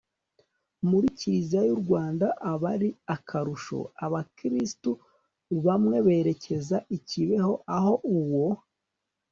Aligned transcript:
muri 0.89 1.07
kiliziya 1.17 1.61
y'u 1.69 1.77
rwanda 1.83 2.27
aba 2.51 2.65
ari 2.75 2.89
akarusho 3.15 3.79
abakristu 4.05 4.91
bamwe 5.65 5.97
berekeza 6.05 6.77
i 6.97 6.99
kibeho 7.07 7.53
aho 7.77 7.93
uwo 8.17 8.47